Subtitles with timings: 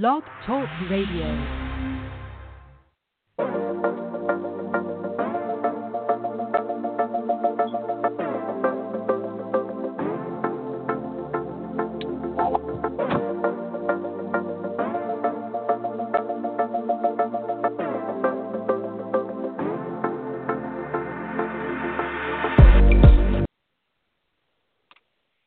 [0.00, 1.22] Blog Talk Radio.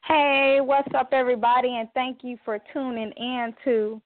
[0.06, 4.02] Hey, what's up, everybody, and thank you for tuning in to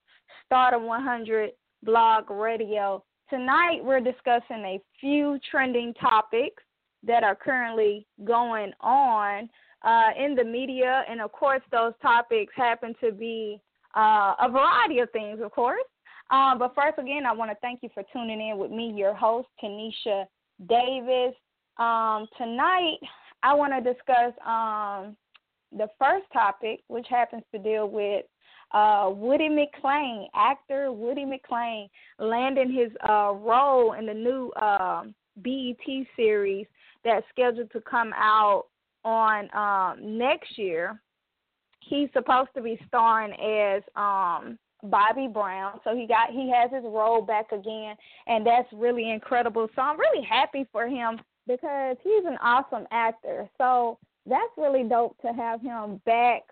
[0.52, 1.52] Stardom 100
[1.82, 3.02] Blog Radio.
[3.30, 6.62] Tonight, we're discussing a few trending topics
[7.04, 9.48] that are currently going on
[9.82, 13.62] uh, in the media, and of course, those topics happen to be
[13.96, 15.80] uh, a variety of things, of course.
[16.30, 19.14] Um, but first, again, I want to thank you for tuning in with me, your
[19.14, 20.26] host, Tanisha
[20.68, 21.34] Davis.
[21.78, 22.98] Um, tonight,
[23.42, 25.16] I want to discuss um,
[25.74, 28.26] the first topic, which happens to deal with
[28.72, 35.04] uh, Woody McClain, actor Woody McClain, landing his uh, role in the new uh,
[35.36, 36.66] BET series
[37.04, 38.66] that's scheduled to come out
[39.04, 41.00] on um, next year.
[41.80, 46.84] He's supposed to be starring as um, Bobby Brown, so he got he has his
[46.84, 49.68] role back again, and that's really incredible.
[49.74, 53.48] So I'm really happy for him because he's an awesome actor.
[53.58, 56.42] So that's really dope to have him back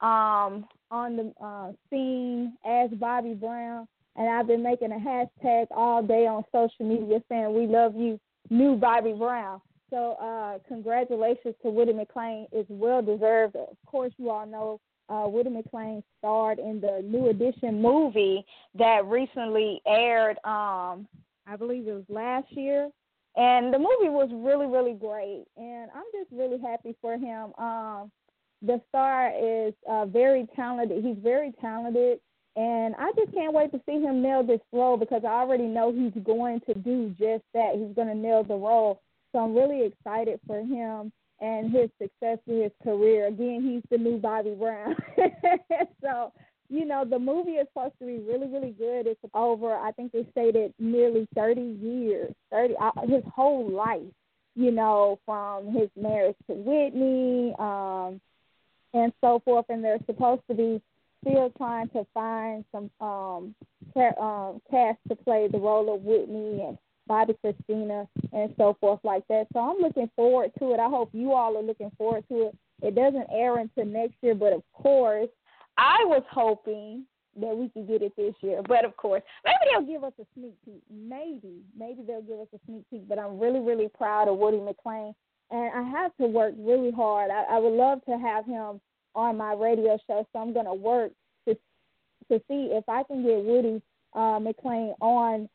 [0.00, 3.88] um, on the uh, scene as Bobby Brown.
[4.14, 8.20] And I've been making a hashtag all day on social media saying we love you,
[8.50, 9.60] new Bobby Brown.
[9.88, 12.46] So uh, congratulations to Woody McClain.
[12.52, 13.56] It's well deserved.
[13.56, 19.06] Of course, you all know uh, Woody McClain starred in the New Edition movie that
[19.06, 20.36] recently aired.
[20.44, 21.08] Um,
[21.46, 22.90] I believe it was last year
[23.36, 28.10] and the movie was really really great and i'm just really happy for him um
[28.62, 31.04] the star is uh very talented.
[31.04, 32.20] He's very talented.
[32.54, 35.90] And i just can't wait to see him nail this role because i already know
[35.90, 37.74] he's going to do just that.
[37.74, 39.00] He's going to nail the role.
[39.32, 43.26] So i'm really excited for him and his success in his career.
[43.28, 44.96] Again he's the new bobby brown.
[46.02, 46.32] So
[46.72, 49.06] you know, the movie is supposed to be really, really good.
[49.06, 54.00] It's over, I think they stated nearly 30 years, 30, uh, his whole life,
[54.54, 58.22] you know, from his marriage to Whitney, um,
[58.94, 59.66] and so forth.
[59.68, 60.82] And they're supposed to be
[61.26, 63.54] still trying to find some um,
[64.20, 69.26] um, cast to play the role of Whitney and Bobbi Kristina and so forth like
[69.28, 69.46] that.
[69.52, 70.80] So I'm looking forward to it.
[70.80, 72.56] I hope you all are looking forward to it.
[72.82, 75.28] It doesn't air until next year, but of course,
[75.76, 77.06] I was hoping
[77.40, 78.60] that we could get it this year.
[78.66, 80.82] But of course, maybe they'll give us a sneak peek.
[80.90, 83.08] Maybe, maybe they'll give us a sneak peek.
[83.08, 85.14] But I'm really, really proud of Woody McClain,
[85.52, 87.30] and I have to work really hard.
[87.30, 88.80] I, I would love to have him
[89.14, 91.12] on my radio show, so I'm gonna work
[91.46, 93.82] to to see if I can get Woody
[94.14, 95.48] uh, McClain on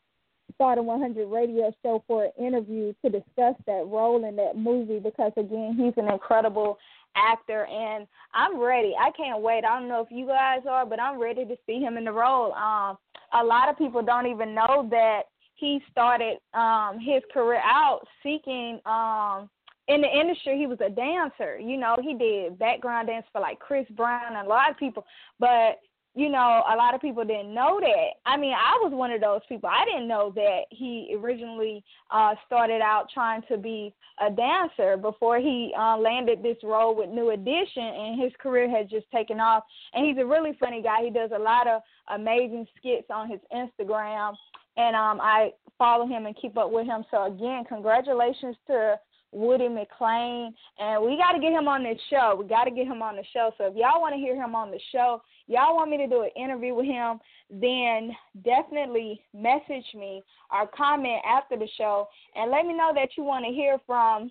[0.54, 5.32] Stardom 100 radio show for an interview to discuss that role in that movie because
[5.36, 6.78] again, he's an incredible
[7.16, 8.94] actor, and I'm ready.
[8.98, 9.64] I can't wait.
[9.64, 12.12] I don't know if you guys are, but I'm ready to see him in the
[12.12, 12.52] role.
[12.52, 12.96] Um,
[13.34, 15.22] a lot of people don't even know that
[15.54, 19.50] he started um, his career out seeking um,
[19.88, 20.58] in the industry.
[20.58, 21.58] He was a dancer.
[21.58, 25.04] You know, he did background dance for like Chris Brown and a lot of people,
[25.38, 25.80] but
[26.14, 28.08] you know, a lot of people didn't know that.
[28.26, 29.70] I mean, I was one of those people.
[29.72, 35.38] I didn't know that he originally uh, started out trying to be a dancer before
[35.38, 39.62] he uh, landed this role with New Edition, and his career has just taken off.
[39.92, 41.04] And he's a really funny guy.
[41.04, 41.82] He does a lot of
[42.12, 44.34] amazing skits on his Instagram,
[44.76, 47.04] and um, I follow him and keep up with him.
[47.12, 48.98] So again, congratulations to
[49.32, 52.36] Woody McClain, and we got to get him on this show.
[52.38, 53.50] We got to get him on the show.
[53.58, 56.22] So if y'all want to hear him on the show, y'all want me to do
[56.22, 57.18] an interview with him,
[57.50, 58.10] then
[58.42, 63.44] definitely message me or comment after the show and let me know that you want
[63.44, 64.30] to hear from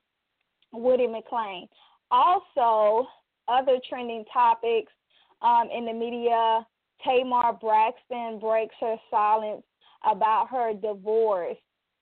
[0.73, 1.67] Woody McClain.
[2.09, 3.07] Also,
[3.47, 4.91] other trending topics
[5.41, 6.65] um, in the media:
[7.03, 9.63] Tamar Braxton breaks her silence
[10.09, 11.57] about her divorce.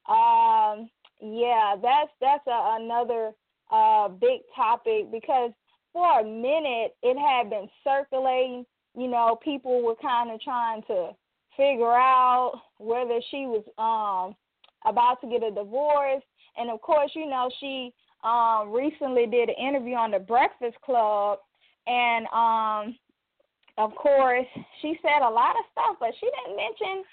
[0.08, 0.90] Um,
[1.22, 3.32] yeah, that's that's a, another
[3.72, 5.52] uh, big topic because
[5.94, 8.66] for a minute it had been circulating
[8.98, 11.12] you know, people were kind of trying to
[11.58, 14.36] figure out whether she was um
[14.90, 16.24] about to get a divorce.
[16.58, 21.40] And of course, you know, she um recently did an interview on the Breakfast Club
[21.88, 22.98] and um
[23.78, 24.48] of course
[24.82, 27.04] she said a lot of stuff, but she didn't mention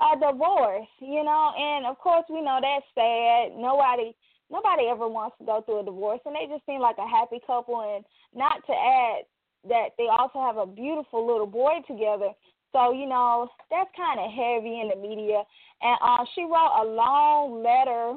[0.00, 3.56] a divorce, you know, and of course we know that's sad.
[3.56, 4.16] Nobody
[4.50, 7.40] nobody ever wants to go through a divorce and they just seem like a happy
[7.46, 8.04] couple and
[8.34, 9.22] not to add
[9.68, 12.32] that they also have a beautiful little boy together.
[12.72, 15.42] So, you know, that's kind of heavy in the media.
[15.82, 18.16] And uh, she wrote a long letter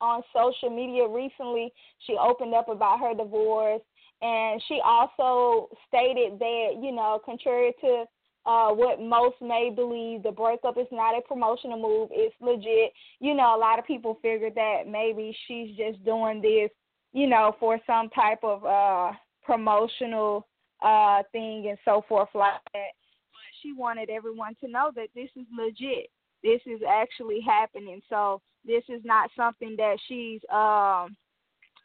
[0.00, 1.72] on social media recently.
[2.06, 3.80] She opened up about her divorce.
[4.22, 8.04] And she also stated that, you know, contrary to
[8.46, 12.10] uh, what most may believe, the breakup is not a promotional move.
[12.12, 12.92] It's legit.
[13.18, 16.70] You know, a lot of people figured that maybe she's just doing this,
[17.12, 19.12] you know, for some type of uh,
[19.44, 20.46] promotional
[20.80, 22.92] uh, thing and so forth like that.
[23.32, 26.08] But she wanted everyone to know that this is legit.
[26.44, 28.00] This is actually happening.
[28.08, 31.16] So this is not something that she's um,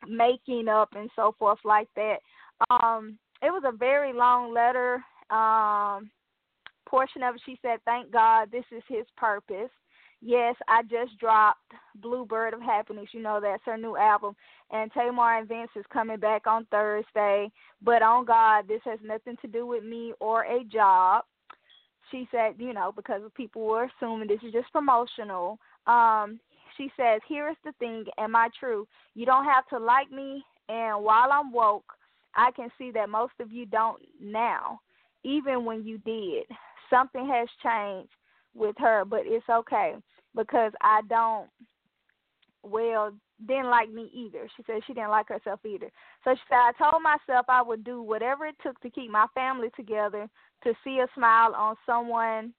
[0.08, 2.18] making up and so forth like that.
[2.70, 5.04] Um, it was a very long letter.
[5.32, 6.12] Um,
[6.88, 9.70] portion of it, she said, Thank God this is His purpose.
[10.22, 13.08] Yes, I just dropped Bluebird of Happiness.
[13.12, 14.36] You know, that's her new album.
[14.70, 17.52] And Tamar and Vince is coming back on Thursday.
[17.82, 21.24] But on God, this has nothing to do with me or a job.
[22.12, 25.58] She said, you know, because people were assuming this is just promotional.
[25.88, 26.40] Um,
[26.78, 28.88] she says, Here is the thing, am I true?
[29.16, 31.94] You don't have to like me, and while I'm woke,
[32.36, 34.80] I can see that most of you don't now,
[35.24, 36.46] even when you did
[36.92, 38.12] something has changed
[38.54, 39.96] with her, but it's okay
[40.36, 41.50] because I don't
[42.64, 43.12] well
[43.48, 44.48] didn't like me either.
[44.56, 45.90] She said she didn't like herself either.
[46.24, 49.26] So she said I told myself I would do whatever it took to keep my
[49.34, 50.28] family together,
[50.64, 52.54] to see a smile on someone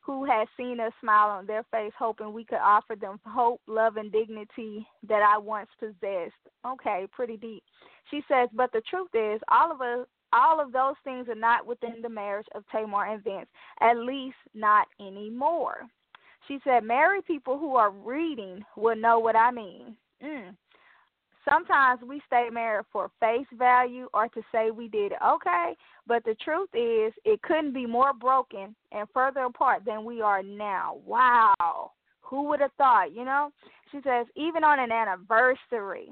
[0.00, 3.96] who has seen a smile on their face, hoping we could offer them hope, love,
[3.96, 6.34] and dignity that I once possessed.
[6.66, 7.62] Okay, pretty deep.
[8.10, 11.66] She says, but the truth is, all of us, all of those things are not
[11.66, 13.48] within the marriage of Tamar and Vince,
[13.80, 15.82] at least not anymore.
[16.48, 19.96] She said, Married people who are reading will know what I mean.
[20.22, 20.56] Mm.
[21.48, 25.18] Sometimes we stay married for face value or to say we did it.
[25.24, 25.76] Okay,
[26.06, 30.42] but the truth is, it couldn't be more broken and further apart than we are
[30.42, 30.98] now.
[31.04, 31.92] Wow.
[32.22, 33.50] Who would have thought, you know?
[33.92, 36.08] She says, even on an anniversary,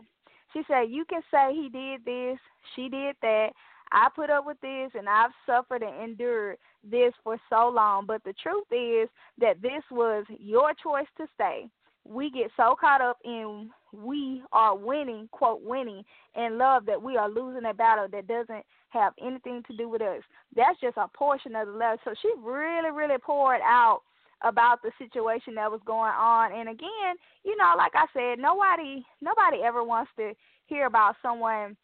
[0.53, 2.39] she said, you can say he did this,
[2.77, 3.49] she did that,
[3.93, 8.07] I put up with this and I've suffered and endured this for so long.
[8.07, 9.09] But the truth is
[9.39, 11.67] that this was your choice to stay.
[12.05, 16.03] We get so caught up in we are winning, quote, winning
[16.35, 20.03] in love that we are losing a battle that doesn't have anything to do with
[20.03, 20.23] us.
[20.57, 21.99] That's just a portion of the love.
[22.05, 24.01] So she really, really poured out
[24.43, 26.53] about the situation that was going on.
[26.53, 30.33] And again, you know, like I said, nobody nobody ever wants to
[30.67, 31.77] hear about someone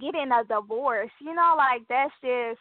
[0.00, 2.60] getting a divorce, you know, like that's just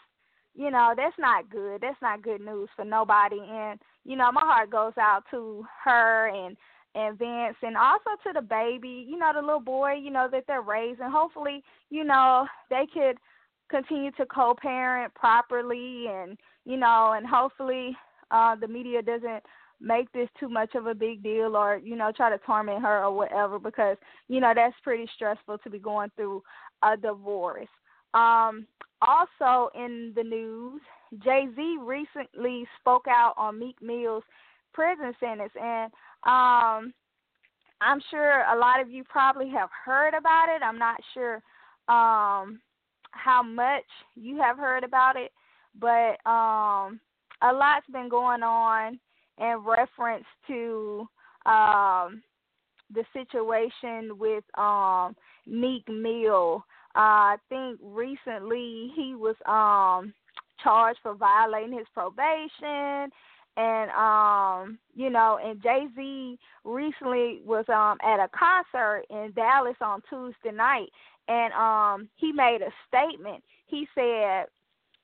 [0.53, 1.79] you know, that's not good.
[1.81, 6.27] That's not good news for nobody and you know, my heart goes out to her
[6.27, 6.57] and
[6.93, 10.43] and Vince and also to the baby, you know, the little boy, you know, that
[10.45, 11.09] they're raising.
[11.09, 13.17] Hopefully, you know, they could
[13.69, 17.95] continue to co parent properly and you know, and hopefully
[18.31, 19.43] uh the media doesn't
[19.81, 23.03] make this too much of a big deal or you know try to torment her
[23.03, 26.41] or whatever because you know that's pretty stressful to be going through
[26.83, 27.67] a divorce.
[28.13, 28.67] Um,
[29.01, 30.81] also in the news,
[31.23, 34.23] Jay Z recently spoke out on Meek Mill's
[34.73, 35.91] prison sentence, and
[36.23, 36.93] um,
[37.81, 40.61] I'm sure a lot of you probably have heard about it.
[40.63, 41.35] I'm not sure
[41.87, 42.61] um,
[43.11, 43.83] how much
[44.15, 45.31] you have heard about it,
[45.79, 46.99] but um,
[47.41, 48.99] a lot's been going on
[49.39, 51.07] in reference to
[51.45, 52.21] um,
[52.93, 55.15] the situation with um,
[55.47, 56.63] Meek Mill.
[56.95, 60.13] Uh, I think recently he was um,
[60.63, 63.11] charged for violating his probation
[63.57, 69.75] and um you know and Jay Z recently was um at a concert in Dallas
[69.81, 70.89] on Tuesday night
[71.27, 73.43] and um he made a statement.
[73.67, 74.45] He said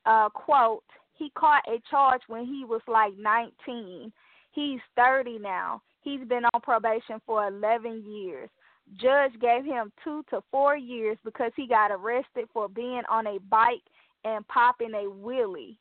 [0.06, 4.12] uh quote he caught a charge when he was like 19
[4.52, 5.82] he's 30 now.
[6.00, 8.48] He's been on probation for 11 years
[8.96, 13.38] judge gave him 2 to 4 years because he got arrested for being on a
[13.50, 13.82] bike
[14.24, 15.76] and popping a wheelie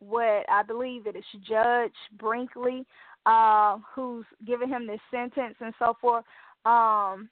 [0.00, 2.86] what I believe it is Judge Brinkley,
[3.26, 6.24] uh, who's giving him this sentence and so forth.
[6.64, 7.28] Um,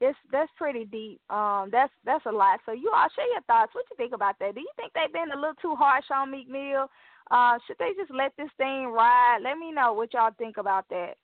[0.00, 1.20] it's that's pretty deep.
[1.30, 2.60] Um, that's that's a lot.
[2.66, 3.74] So you all share your thoughts.
[3.74, 4.54] What you think about that?
[4.54, 6.90] Do you think they've been a little too harsh on Meek Mill?
[7.30, 9.38] Uh, should they just let this thing ride?
[9.42, 11.14] Let me know what y'all think about that.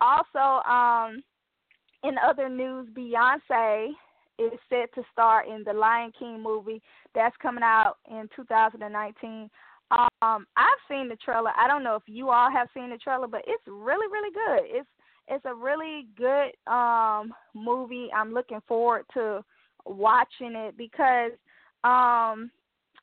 [0.00, 1.22] Also, um,
[2.04, 3.88] in other news, Beyonce
[4.40, 6.80] is set to star in the Lion King movie
[7.14, 9.50] that's coming out in 2019.
[9.90, 11.50] Um, I've seen the trailer.
[11.56, 14.78] I don't know if you all have seen the trailer, but it's really, really good.
[14.78, 14.88] It's
[15.28, 18.08] it's a really good um movie.
[18.14, 19.44] I'm looking forward to
[19.84, 21.32] watching it because
[21.84, 22.50] um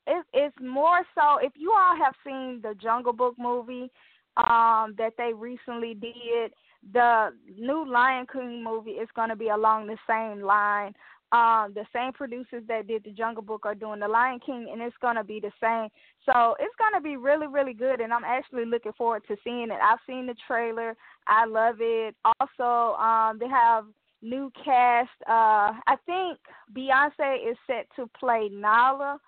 [0.06, 3.90] it, it's more so if you all have seen the Jungle Book movie
[4.36, 6.52] um that they recently did
[6.92, 10.94] the new Lion King movie is going to be along the same line
[11.30, 14.80] um, the same producers that did the Jungle Book are doing the Lion King, and
[14.80, 15.88] it's gonna be the same.
[16.24, 19.78] So it's gonna be really, really good, and I'm actually looking forward to seeing it.
[19.82, 20.96] I've seen the trailer.
[21.26, 22.16] I love it.
[22.40, 23.84] Also, um, they have
[24.22, 25.10] new cast.
[25.28, 26.38] Uh, I think
[26.74, 29.18] Beyonce is set to play Nala,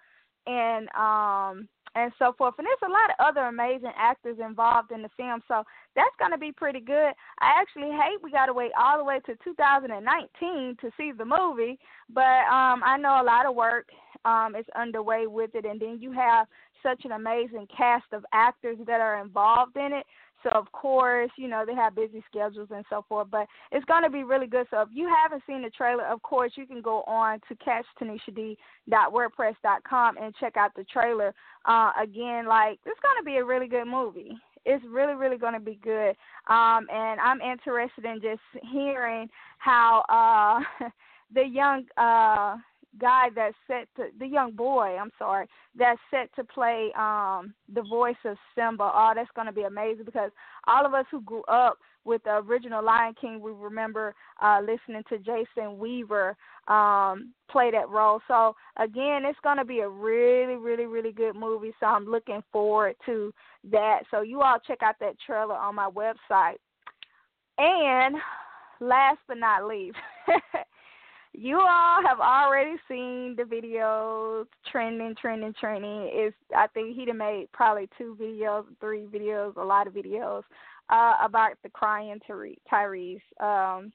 [0.46, 2.54] and um, and so forth.
[2.58, 5.64] And there's a lot of other amazing actors involved in the film, so
[5.96, 7.12] that's going to be pretty good.
[7.40, 11.24] I actually hate we got to wait all the way to 2019 to see the
[11.24, 11.78] movie,
[12.12, 13.88] but um, I know a lot of work
[14.24, 16.46] um, is underway with it, and then you have
[16.82, 20.06] such an amazing cast of actors that are involved in it.
[20.42, 24.02] So of course, you know, they have busy schedules and so forth, but it's going
[24.02, 24.66] to be really good.
[24.70, 30.16] So if you haven't seen the trailer, of course, you can go on to catchtanishad.wordpress.com
[30.16, 31.34] and check out the trailer.
[31.66, 34.32] Uh, again, like it's going to be a really good movie.
[34.66, 36.14] It's really, really going to be good.
[36.48, 40.60] Um, and I'm interested in just hearing how uh,
[41.34, 42.56] the young uh,
[42.98, 47.82] guy that's set to the young boy, I'm sorry, that's set to play um the
[47.82, 48.90] voice of Simba.
[48.92, 50.30] Oh, that's gonna be amazing because
[50.66, 55.02] all of us who grew up with the original Lion King, we remember uh listening
[55.08, 56.36] to Jason Weaver
[56.68, 58.20] um play that role.
[58.26, 61.72] So again, it's gonna be a really, really, really good movie.
[61.80, 63.32] So I'm looking forward to
[63.70, 64.00] that.
[64.10, 66.56] So you all check out that trailer on my website.
[67.58, 68.16] And
[68.80, 69.98] last but not least
[71.40, 76.06] you all have already seen the videos trending, trending, trending.
[76.08, 80.42] Is I think he'd have made probably two videos, three videos, a lot of videos
[80.90, 83.90] uh, about the crying Tyrese, um,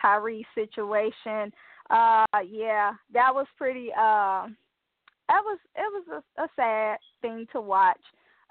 [0.00, 1.52] Tyrese situation.
[1.90, 3.88] Uh, yeah, that was pretty.
[3.90, 4.46] Uh,
[5.28, 8.00] that was it was a, a sad thing to watch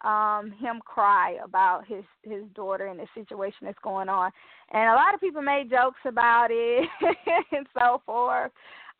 [0.03, 4.31] um him cry about his his daughter and the situation that's going on.
[4.72, 6.88] And a lot of people made jokes about it
[7.51, 8.51] and so forth.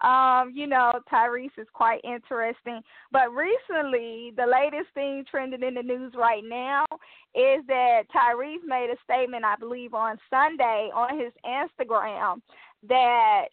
[0.01, 2.81] Um you know tyrese is quite interesting.
[3.12, 6.86] But recently the latest thing trending in the news right now
[7.34, 12.41] is that tyrese made a statement i believe on sunday on his instagram
[12.88, 13.46] that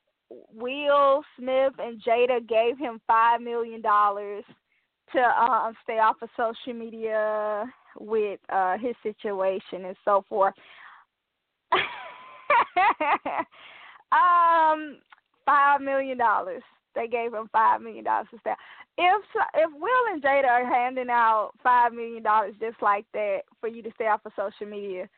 [0.53, 4.45] will smith and jada gave him five million dollars
[5.13, 7.65] to um, stay off of social media
[7.99, 10.55] with uh, his situation and so forth.
[14.13, 14.99] um,
[15.45, 16.63] five million dollars.
[16.95, 18.55] They gave him five million dollars to stay.
[18.97, 19.25] If
[19.55, 23.83] if Will and Jada are handing out five million dollars just like that for you
[23.83, 25.09] to stay off of social media,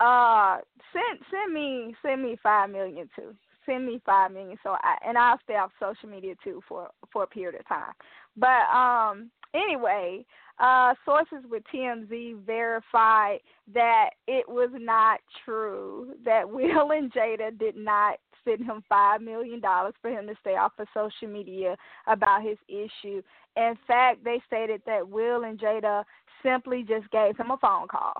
[0.00, 0.58] uh,
[0.92, 3.34] send send me send me five million too.
[3.66, 7.24] Send me five million, so I and I'll stay off social media too for for
[7.24, 7.92] a period of time.
[8.36, 10.24] But um, anyway,
[10.58, 13.40] uh, sources with TMZ verified
[13.74, 19.60] that it was not true that Will and Jada did not send him five million
[19.60, 23.22] dollars for him to stay off of social media about his issue.
[23.56, 26.04] In fact, they stated that Will and Jada
[26.42, 28.14] simply just gave him a phone call,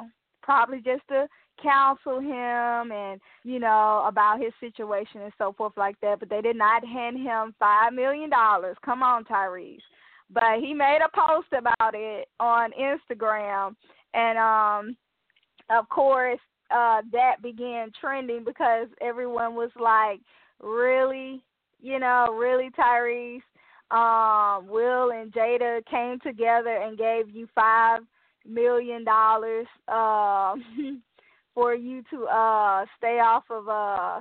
[0.47, 1.27] probably just to
[1.63, 6.21] counsel him and you know about his situation and so forth like that.
[6.21, 8.77] But they did not hand him five million dollars.
[8.85, 9.79] Come on, Tyrese.
[10.31, 13.77] But he made a post about it on Instagram,
[14.15, 14.97] and um,
[15.69, 20.21] of course uh, that began trending because everyone was like,
[20.63, 21.43] really,
[21.81, 23.43] you know, really, Tyrese.
[23.93, 28.01] Um, Will and Jada came together and gave you five
[28.49, 31.03] million dollars um,
[31.55, 34.21] for you to uh, stay off of uh,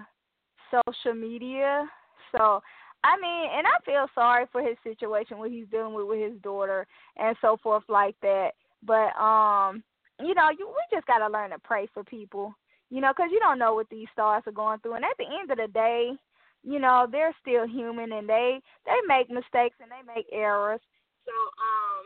[0.72, 1.86] social media.
[2.32, 2.62] So
[3.06, 6.42] I mean, and I feel sorry for his situation, what he's dealing with with his
[6.42, 8.52] daughter and so forth like that.
[8.84, 9.84] But um,
[10.20, 12.56] you know, you we just gotta learn to pray for people,
[12.90, 14.96] you know, because you don't know what these stars are going through.
[14.96, 16.14] And at the end of the day,
[16.64, 20.82] you know, they're still human and they they make mistakes and they make errors.
[21.26, 22.06] So um,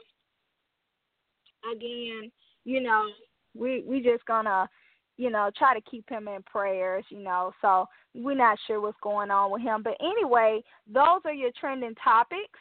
[1.72, 2.32] again,
[2.66, 3.08] you know,
[3.56, 4.70] we we just gonna
[5.20, 7.51] you know, try to keep him in prayers, you know.
[7.62, 7.86] So
[8.16, 9.84] we're not sure what's going on with him.
[9.84, 12.58] But anyway, those are your trending topics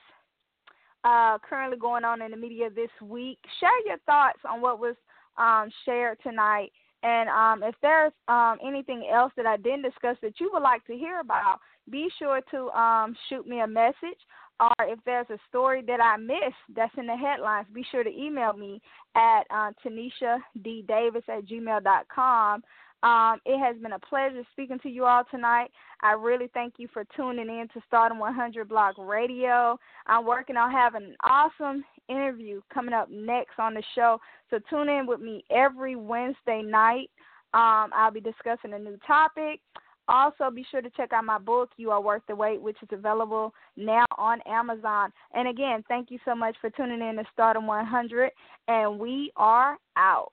[1.04, 3.38] uh, currently going on in the media this week.
[3.60, 4.96] Share your thoughts on what was
[5.36, 6.72] um, shared tonight.
[7.04, 10.84] And um, if there's um, anything else that I didn't discuss that you would like
[10.86, 14.18] to hear about, be sure to um, shoot me a message
[14.60, 18.10] or if there's a story that I missed that's in the headlines, be sure to
[18.10, 18.80] email me
[19.14, 22.62] at uh, Tanisha D Davis at gmail.com.
[23.04, 25.70] Um, it has been a pleasure speaking to you all tonight.
[26.02, 29.78] I really thank you for tuning in to Stardom 100 Blog Radio.
[30.06, 34.88] I'm working on having an awesome interview coming up next on the show, so tune
[34.88, 37.10] in with me every Wednesday night.
[37.54, 39.60] Um, I'll be discussing a new topic.
[40.08, 42.88] Also, be sure to check out my book, You Are Worth the Wait, which is
[42.90, 45.12] available now on Amazon.
[45.34, 48.30] And again, thank you so much for tuning in to Stardom 100,
[48.68, 50.32] and we are out.